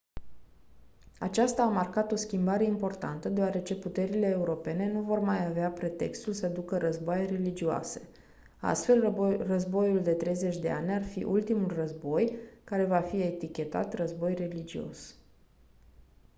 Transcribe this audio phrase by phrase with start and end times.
[1.19, 6.47] aceasta a marcat o schimbare importantă deoarece puterile europene nu vor mai avea pretextul să
[6.47, 8.09] ducă războaie religioase
[8.57, 9.13] astfel
[9.47, 15.15] războiul de 30 de ani ar fi ultimul război care va fi etichetat război religios